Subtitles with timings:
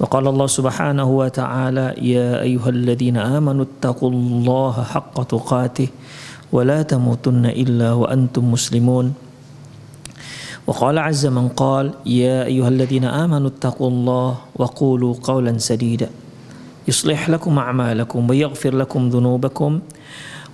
[0.00, 5.88] وقال الله سبحانه وتعالى يا أيها الذين آمنوا اتقوا الله حق تقاته
[6.52, 9.14] ولا تموتن إلا وأنتم مسلمون
[10.66, 16.08] وقال عز من قال يا أيها الذين آمنوا اتقوا الله وقولوا قولا سديدا.
[16.88, 19.80] يصلح لكم أعمالكم ويغفر لكم ذنوبكم.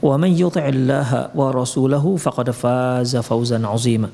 [0.03, 4.09] ومن يطع الله ورسوله فقد فاز فوزا عظيما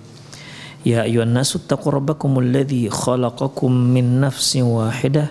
[0.82, 5.30] يا أيها الناس اتقوا ربكم الذي خلقكم من نفس واحدة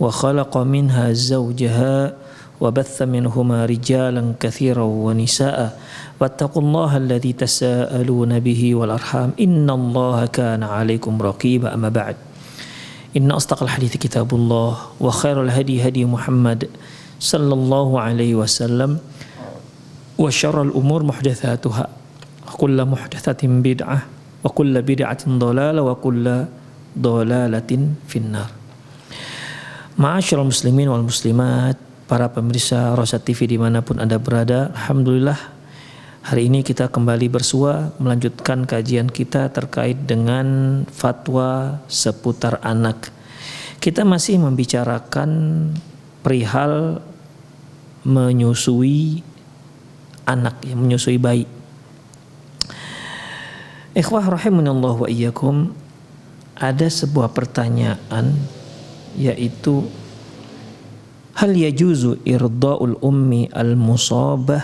[0.00, 2.14] وخلق منها زوجها
[2.60, 5.78] وبث منهما رجالا كثيرا ونساء
[6.20, 9.30] واتقوا الله الذي تساءلون به والأرحام.
[9.40, 11.74] إن الله كان عليكم رقيبا.
[11.74, 12.16] أما بعد
[13.16, 16.68] إن أصدق الحديث كتاب الله وخير الهدي هدي محمد
[17.20, 18.98] صلى الله عليه وسلم
[20.18, 21.86] وشر الأمور محدثاتها.
[22.48, 24.17] وكل محدثة بدعة.
[24.42, 26.46] Wa kulla bid'atin dhalalah wa kulla
[26.94, 28.50] dhalalatin finnar.
[29.98, 31.74] Ma'asyiral muslimin wal muslimat,
[32.08, 35.36] para pemirsa Rosa TV di mana pun Anda berada, Alhamdulillah
[36.24, 43.10] hari ini kita kembali bersua melanjutkan kajian kita terkait dengan fatwa seputar anak.
[43.78, 45.30] Kita masih membicarakan
[46.22, 47.02] perihal
[48.06, 49.22] menyusui
[50.28, 51.57] anak, ya, menyusui bayi.
[53.98, 55.74] Ikhwah rahimanallah wa iyyakum
[56.54, 58.30] ada sebuah pertanyaan
[59.18, 59.90] yaitu
[61.34, 64.62] hal yajuzu irda'ul ummi al musabah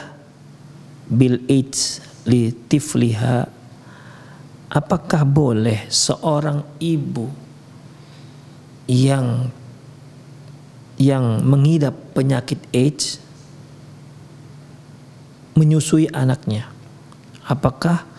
[1.11, 1.99] bil AIDS
[2.31, 3.51] li tifliha?
[4.71, 7.27] Apakah boleh seorang ibu
[8.87, 9.51] yang
[10.95, 13.19] yang mengidap penyakit AIDS
[15.59, 16.71] menyusui anaknya?
[17.51, 18.15] Apakah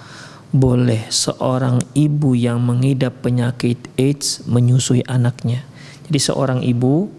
[0.56, 5.68] boleh seorang ibu yang mengidap penyakit AIDS menyusui anaknya.
[6.08, 7.12] Jadi seorang ibu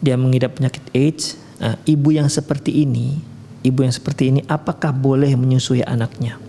[0.00, 3.20] dia mengidap penyakit AIDS, nah, ibu yang seperti ini,
[3.60, 6.40] ibu yang seperti ini apakah boleh menyusui anaknya?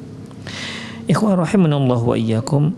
[1.12, 2.72] Ikhwah rahimanallah wa iyyakum.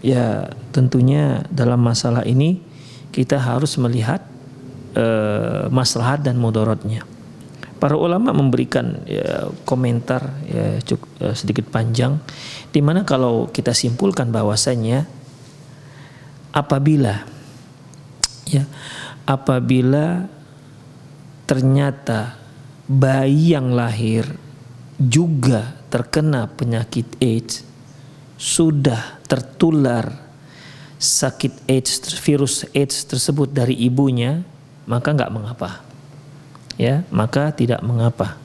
[0.00, 2.62] Ya, tentunya dalam masalah ini
[3.12, 4.22] kita harus melihat
[4.94, 7.02] uh, maslahat dan mudaratnya
[7.78, 12.18] para ulama memberikan ya, komentar ya, cukup ya, sedikit panjang
[12.74, 15.06] di mana kalau kita simpulkan bahwasanya
[16.52, 17.24] apabila
[18.50, 18.66] ya
[19.24, 20.28] apabila
[21.48, 22.36] ternyata
[22.88, 24.28] bayi yang lahir
[24.98, 27.64] juga terkena penyakit AIDS
[28.36, 30.28] sudah tertular
[30.98, 34.42] sakit AIDS virus AIDS tersebut dari ibunya
[34.88, 35.87] maka nggak mengapa
[36.78, 38.38] ya maka tidak mengapa.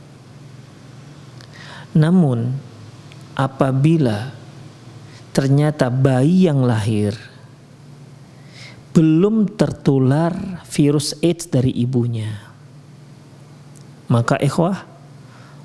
[1.94, 2.58] Namun
[3.38, 4.34] apabila
[5.30, 7.14] ternyata bayi yang lahir
[8.94, 10.34] belum tertular
[10.70, 12.30] virus AIDS dari ibunya,
[14.10, 14.86] maka ikhwah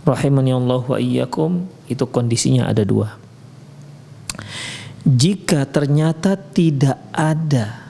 [0.05, 3.17] rahimani Allah wa iyyakum itu kondisinya ada dua.
[5.09, 7.81] Jika ternyata tidak ada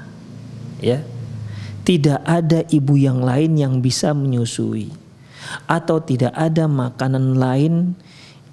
[0.78, 1.02] ya
[1.88, 4.92] tidak ada ibu yang lain yang bisa menyusui
[5.64, 7.96] atau tidak ada makanan lain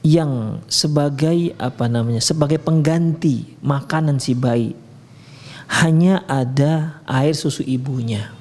[0.08, 4.72] yang sebagai apa namanya sebagai pengganti makanan si bayi.
[5.68, 8.32] Hanya ada air susu ibunya.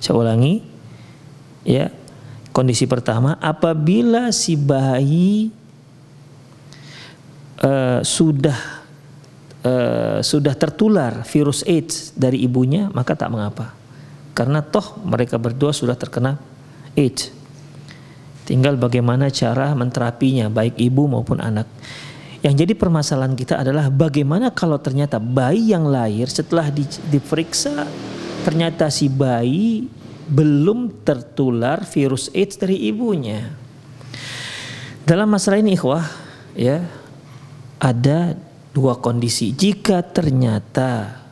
[0.00, 0.64] Saya ulangi
[1.68, 1.92] ya
[2.56, 5.52] kondisi pertama apabila si bayi
[7.60, 8.81] uh, sudah
[9.66, 13.74] uh, sudah tertular virus AIDS dari ibunya maka tak mengapa
[14.32, 16.40] karena toh mereka berdua sudah terkena
[16.96, 17.42] AIDS
[18.42, 21.70] Tinggal bagaimana cara menterapinya baik ibu maupun anak.
[22.42, 27.86] Yang jadi permasalahan kita adalah bagaimana kalau ternyata bayi yang lahir setelah di, diperiksa
[28.42, 29.86] ternyata si bayi
[30.26, 33.54] belum tertular virus AIDS dari ibunya.
[35.06, 36.02] Dalam masalah ini ikhwah
[36.58, 36.82] ya
[37.78, 38.34] ada
[38.72, 39.52] dua kondisi.
[39.52, 41.22] Jika ternyata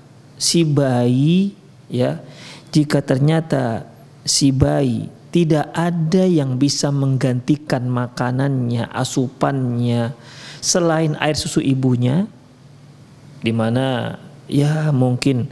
[0.40, 1.52] si bayi
[1.90, 2.20] ya
[2.70, 3.84] jika ternyata
[4.22, 10.14] si bayi tidak ada yang bisa menggantikan makanannya, asupannya
[10.58, 12.26] selain air susu ibunya
[13.40, 14.18] di mana
[14.50, 15.48] ya mungkin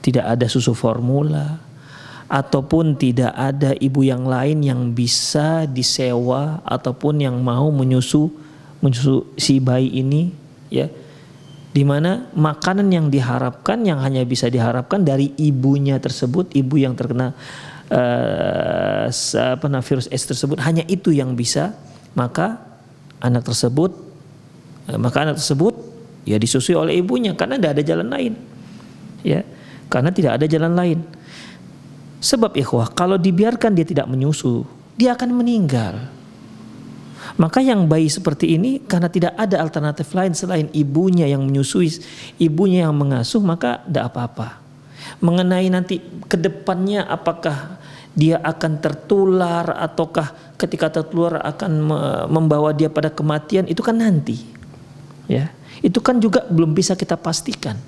[0.00, 1.60] tidak ada susu formula
[2.28, 8.28] ataupun tidak ada ibu yang lain yang bisa disewa ataupun yang mau menyusu
[8.80, 10.32] menyusu si bayi ini
[10.72, 10.88] ya
[11.68, 17.36] di mana makanan yang diharapkan yang hanya bisa diharapkan dari ibunya tersebut ibu yang terkena
[17.92, 19.06] uh,
[19.54, 21.76] apa nah, virus S tersebut hanya itu yang bisa
[22.16, 22.60] maka
[23.20, 23.92] anak tersebut
[24.88, 25.76] uh, maka anak tersebut
[26.28, 28.32] ya disusui oleh ibunya karena tidak ada jalan lain.
[29.24, 29.40] Ya
[29.88, 30.98] karena tidak ada jalan lain.
[32.20, 34.66] Sebab ikhwah kalau dibiarkan dia tidak menyusu
[34.98, 36.10] dia akan meninggal
[37.36, 41.92] maka yang bayi seperti ini karena tidak ada alternatif lain selain ibunya yang menyusui,
[42.40, 44.62] ibunya yang mengasuh, maka tidak apa-apa.
[45.20, 47.76] Mengenai nanti ke depannya apakah
[48.16, 51.70] dia akan tertular ataukah ketika tertular akan
[52.32, 54.40] membawa dia pada kematian itu kan nanti.
[55.28, 55.52] Ya
[55.82, 57.78] itu kan juga belum bisa kita pastikan.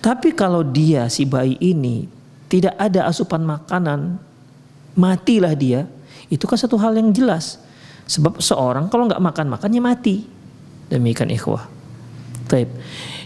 [0.00, 2.08] Tapi kalau dia si bayi ini
[2.48, 4.20] tidak ada asupan makanan
[4.92, 5.88] matilah dia
[6.28, 7.60] itu kan satu hal yang jelas
[8.06, 10.26] sebab seorang kalau nggak makan makannya mati.
[10.92, 11.66] Demikian ikhwah.
[12.50, 12.68] Taib.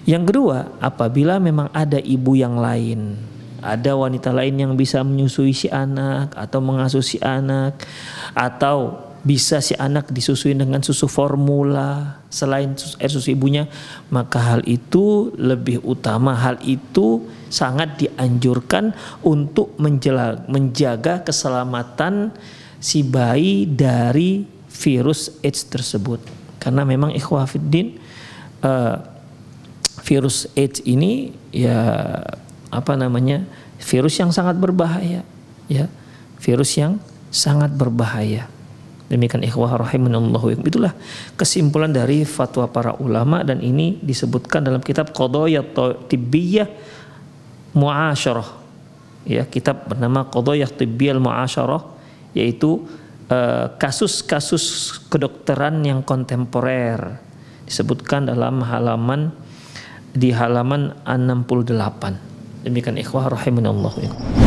[0.07, 3.19] Yang kedua, apabila memang ada ibu yang lain,
[3.59, 7.83] ada wanita lain yang bisa menyusui si anak atau mengasuh si anak
[8.39, 13.67] atau bisa si anak disusui dengan susu formula selain air susu ibunya
[14.15, 16.39] maka hal itu lebih utama.
[16.39, 18.95] Hal itu sangat dianjurkan
[19.27, 19.75] untuk
[20.47, 22.31] menjaga keselamatan
[22.79, 26.21] si bayi dari virus AIDS tersebut.
[26.61, 27.97] Karena memang ikhwafiddin
[28.61, 29.01] uh,
[30.05, 32.21] virus AIDS ini ya
[32.71, 33.47] apa namanya
[33.81, 35.25] virus yang sangat berbahaya
[35.67, 35.87] ya.
[36.37, 37.01] Virus yang
[37.33, 38.47] sangat berbahaya.
[39.07, 40.91] Demikian ikhwah rahimanallahu itulah
[41.39, 45.63] kesimpulan dari fatwa para ulama dan ini disebutkan dalam kitab Qadaya
[46.11, 46.67] Tibbiyah
[47.71, 48.49] Muasyarah
[49.23, 51.87] ya kitab bernama Qadaya Tibbiyah Muasyarah
[52.35, 53.06] yaitu eh,
[53.77, 57.19] kasus-kasus uh, kedokteran yang kontemporer
[57.67, 59.35] disebutkan dalam halaman
[60.15, 62.65] di halaman 68.
[62.67, 64.46] Demikian ikhwah rahimanallahu